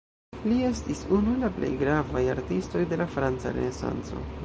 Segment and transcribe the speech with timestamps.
[0.45, 4.29] Li estis unu el la plej gravaj artistoj de la franca Renesanco.